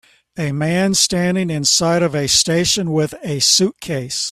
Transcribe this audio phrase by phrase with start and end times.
[0.35, 4.19] A man standing inside of a station with a suitcase